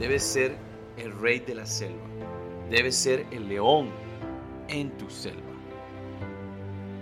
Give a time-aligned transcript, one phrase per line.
[0.00, 0.56] debes ser
[0.96, 2.06] el rey de la selva.
[2.70, 3.90] Debes ser el león
[4.68, 5.42] en tu selva.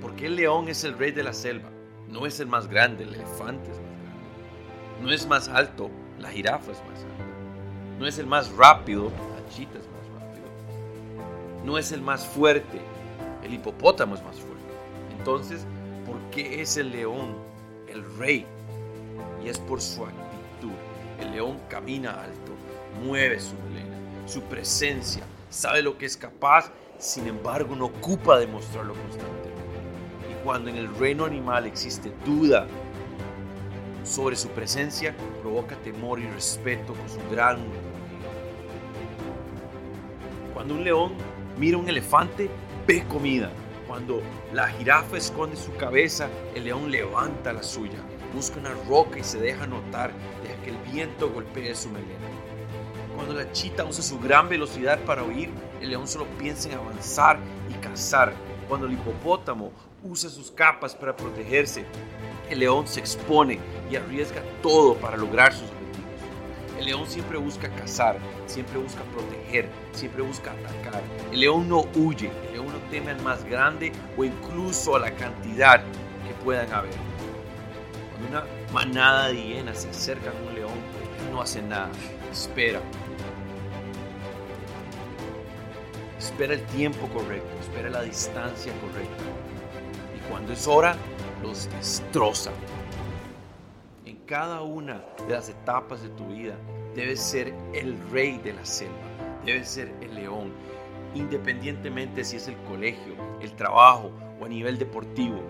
[0.02, 1.70] Porque el león es el rey de la selva.
[2.08, 5.02] No es el más grande, el elefante es más grande.
[5.02, 7.24] No es más alto, la jirafa es más alta.
[8.00, 10.46] No es el más rápido, la chita es más rápido.
[11.64, 12.80] No es el más fuerte,
[13.44, 14.74] el hipopótamo es más fuerte.
[15.16, 15.64] Entonces,
[16.04, 17.36] ¿por qué es el león
[17.86, 18.44] el rey?
[19.44, 20.72] Y es por su actitud.
[21.20, 22.52] El león camina alto,
[23.04, 28.94] mueve su melena, su presencia, sabe lo que es capaz, sin embargo no ocupa demostrarlo
[28.94, 29.48] constantemente.
[30.30, 32.66] Y cuando en el reino animal existe duda
[34.04, 37.58] sobre su presencia, provoca temor y respeto con su gran
[40.54, 41.12] Cuando un león
[41.58, 42.50] mira un elefante,
[42.86, 43.50] ve comida.
[43.86, 47.98] Cuando la jirafa esconde su cabeza, el león levanta la suya,
[48.34, 52.28] busca una roca y se deja notar, deja que el viento golpee su melena.
[53.28, 55.50] Cuando la chita usa su gran velocidad para huir,
[55.82, 58.32] el león solo piensa en avanzar y cazar.
[58.66, 59.70] Cuando el hipopótamo
[60.02, 61.84] usa sus capas para protegerse,
[62.48, 66.78] el león se expone y arriesga todo para lograr sus objetivos.
[66.78, 71.02] El león siempre busca cazar, siempre busca proteger, siempre busca atacar.
[71.30, 75.10] El león no huye, el león no teme al más grande o incluso a la
[75.10, 75.82] cantidad
[76.26, 76.94] que puedan haber.
[78.10, 80.72] Cuando una manada de hienas se acerca a un león,
[81.30, 81.90] no hace nada,
[82.32, 82.80] espera,
[86.38, 89.24] espera el tiempo correcto, espera la distancia correcta.
[90.16, 90.94] Y cuando es hora,
[91.42, 92.52] los destroza.
[94.06, 96.54] En cada una de las etapas de tu vida,
[96.94, 98.94] debes ser el rey de la selva,
[99.44, 100.52] debes ser el león,
[101.12, 105.40] independientemente si es el colegio, el trabajo o a nivel deportivo.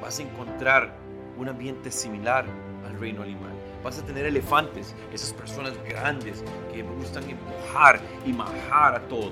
[0.00, 0.94] Vas a encontrar
[1.36, 2.46] un ambiente similar
[2.86, 3.55] al reino animal.
[3.86, 6.42] Vas a tener elefantes, esas personas grandes
[6.72, 9.30] que gustan empujar y majar a todos.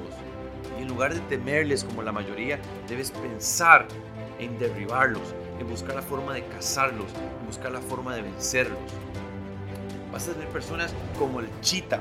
[0.79, 3.89] Y en lugar de temerles como la mayoría, debes pensar
[4.39, 7.07] en derribarlos, en buscar la forma de cazarlos,
[7.41, 8.79] en buscar la forma de vencerlos.
[10.13, 12.01] Vas a tener personas como el chita,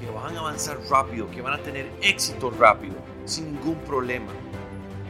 [0.00, 2.94] que van a avanzar rápido, que van a tener éxito rápido,
[3.26, 4.32] sin ningún problema.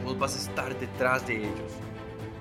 [0.03, 1.71] Vos vas a estar detrás de ellos.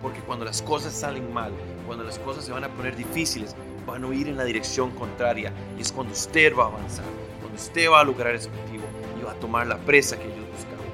[0.02, 1.52] Porque cuando las cosas salen mal,
[1.86, 3.54] cuando las cosas se van a poner difíciles,
[3.86, 5.52] van a ir en la dirección contraria.
[5.78, 7.04] Y es cuando usted va a avanzar,
[7.40, 8.84] cuando usted va a lograr ese objetivo
[9.18, 10.86] y va a tomar la presa que ellos buscaban.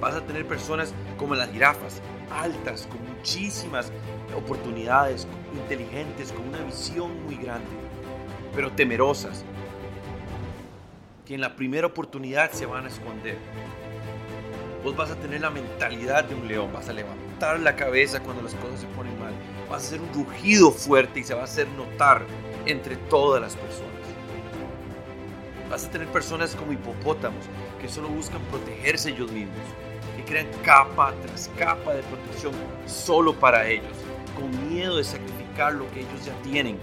[0.00, 3.92] Vas a tener personas como las jirafas, altas, con muchísimas
[4.36, 7.68] oportunidades, inteligentes, con una visión muy grande,
[8.54, 9.44] pero temerosas,
[11.26, 13.36] que en la primera oportunidad se van a esconder.
[14.82, 18.42] Vos vas a tener la mentalidad de un león, vas a levantar la cabeza cuando
[18.42, 19.32] las cosas se ponen mal,
[19.70, 22.26] vas a hacer un rugido fuerte y se va a hacer notar
[22.66, 23.90] entre todas las personas.
[25.70, 27.44] Vas a tener personas como hipopótamos
[27.80, 29.56] que solo buscan protegerse ellos mismos,
[30.16, 32.52] que crean capa tras capa de protección
[32.86, 33.96] solo para ellos,
[34.34, 36.76] con miedo de sacrificar lo que ellos ya tienen,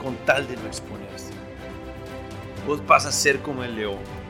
[0.00, 1.32] con tal de no exponerse.
[2.66, 4.25] Vos vas a ser como el león.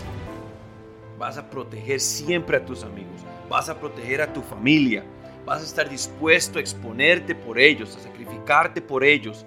[1.18, 3.22] Vas a proteger siempre a tus amigos.
[3.48, 5.04] Vas a proteger a tu familia.
[5.44, 9.46] Vas a estar dispuesto a exponerte por ellos, a sacrificarte por ellos.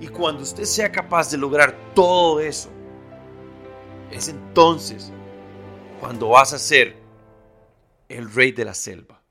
[0.00, 2.70] Y cuando usted sea capaz de lograr todo eso,
[4.10, 5.12] es entonces
[6.00, 6.96] cuando vas a ser
[8.08, 9.23] el rey de la selva.